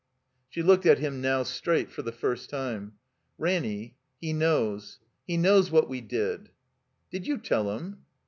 She 0.49 0.63
looked 0.63 0.87
at 0.87 0.97
him 0.97 1.21
now, 1.21 1.43
straight, 1.43 1.91
for 1.91 2.01
the 2.01 2.11
first 2.11 2.49
time. 2.49 2.93
"Ranny— 3.37 3.97
he 4.19 4.33
knows. 4.33 4.97
He 5.27 5.37
knows 5.37 5.69
what 5.69 5.87
we 5.87 6.01
did." 6.01 6.49
''Did 7.13 7.27
you 7.27 7.37
tell 7.37 7.77
him?" 7.77 7.99